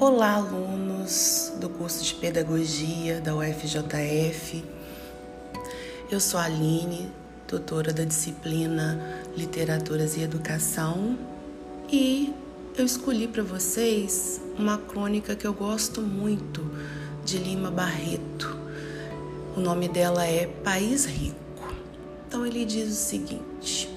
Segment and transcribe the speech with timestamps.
[0.00, 4.64] Olá, alunos do curso de Pedagogia da UFJF.
[6.10, 7.12] Eu sou a Aline,
[7.46, 8.98] doutora da disciplina
[9.36, 11.18] Literaturas e Educação,
[11.92, 12.32] e
[12.78, 16.64] eu escolhi para vocês uma crônica que eu gosto muito
[17.22, 18.56] de Lima Barreto.
[19.54, 21.36] O nome dela é País Rico.
[22.26, 23.94] Então ele diz o seguinte: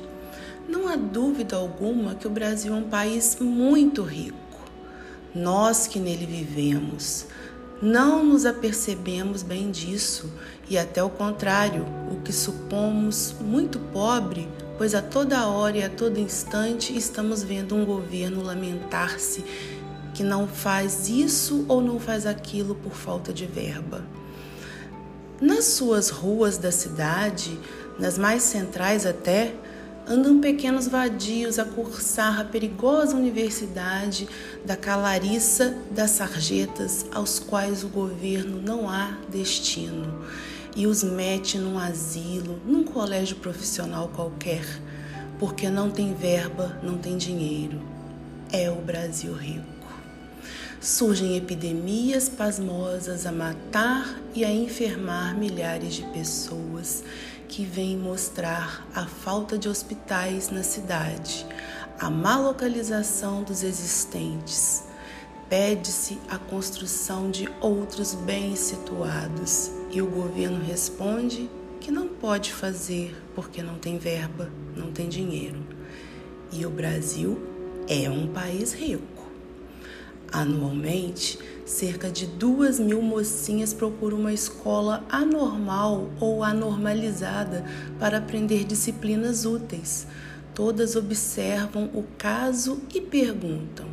[0.67, 4.42] Não há dúvida alguma que o Brasil é um país muito rico
[5.33, 7.25] nós que nele vivemos.
[7.81, 10.31] Não nos apercebemos bem disso
[10.69, 14.47] e, até o contrário, o que supomos muito pobre,
[14.77, 19.43] pois a toda hora e a todo instante estamos vendo um governo lamentar-se
[20.13, 24.05] que não faz isso ou não faz aquilo por falta de verba.
[25.41, 27.59] Nas suas ruas da cidade,
[27.99, 29.53] nas mais centrais até,
[30.07, 34.27] andam pequenos vadios a cursar a perigosa universidade
[34.65, 40.25] da calariça das sarjetas, aos quais o governo não há destino,
[40.75, 44.65] e os mete num asilo, num colégio profissional qualquer,
[45.39, 47.81] porque não tem verba, não tem dinheiro.
[48.51, 49.73] É o Brasil rico.
[50.79, 57.03] Surgem epidemias pasmosas a matar e a enfermar milhares de pessoas
[57.53, 61.45] que vêm mostrar a falta de hospitais na cidade,
[61.99, 64.85] a má localização dos existentes.
[65.47, 71.47] Pede-se a construção de outros bens situados e o governo responde
[71.79, 75.61] que não pode fazer porque não tem verba, não tem dinheiro.
[76.51, 77.39] E o Brasil
[77.87, 79.27] é um país rico.
[80.31, 87.63] Anualmente, cerca de duas mil mocinhas procuram uma escola anormal ou anormalizada
[87.99, 90.05] para aprender disciplinas úteis.
[90.53, 93.87] Todas observam o caso e perguntam: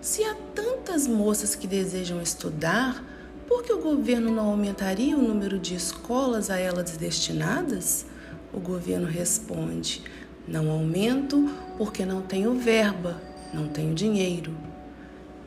[0.00, 3.04] se há tantas moças que desejam estudar,
[3.46, 8.06] por que o governo não aumentaria o número de escolas a elas destinadas?
[8.52, 10.02] O governo responde:
[10.46, 13.20] não aumento porque não tenho verba,
[13.52, 14.54] não tenho dinheiro.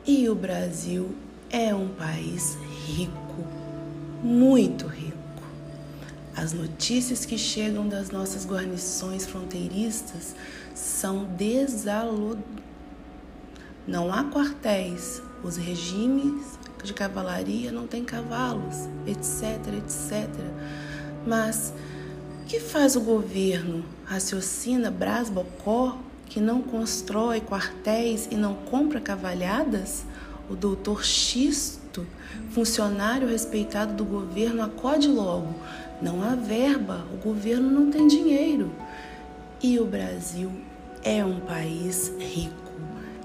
[0.06, 1.14] E o Brasil
[1.54, 3.46] é um país rico,
[4.24, 5.14] muito rico.
[6.36, 10.34] As notícias que chegam das nossas guarnições fronteiristas
[10.74, 12.64] são desalodadoras.
[13.86, 20.28] Não há quartéis, os regimes de cavalaria não têm cavalos, etc, etc.
[21.24, 21.72] Mas
[22.42, 23.84] o que faz o governo?
[24.04, 30.04] Raciocina Brás Bocó que não constrói quartéis e não compra cavalhadas?
[30.48, 32.06] O doutor Xisto,
[32.50, 35.54] funcionário respeitado do governo, acode logo.
[36.02, 38.70] Não há verba, o governo não tem dinheiro.
[39.62, 40.50] E o Brasil
[41.02, 42.72] é um país rico.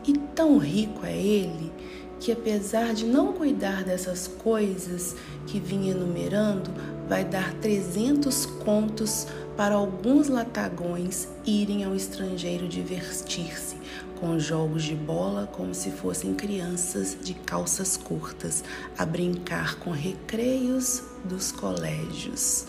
[0.07, 1.72] E tão rico é ele
[2.19, 5.16] que, apesar de não cuidar dessas coisas
[5.47, 6.69] que vinha enumerando,
[7.09, 9.25] vai dar 300 contos
[9.58, 13.75] para alguns latagões irem ao estrangeiro divertir-se
[14.20, 18.64] com jogos de bola como se fossem crianças de calças curtas
[18.98, 22.68] a brincar com recreios dos colégios.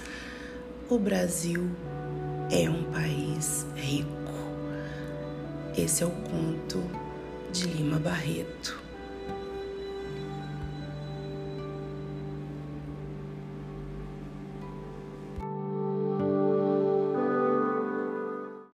[0.88, 1.68] O Brasil
[2.50, 4.08] é um país rico.
[5.76, 6.82] Esse é o conto
[7.52, 8.89] de Lima Barreto.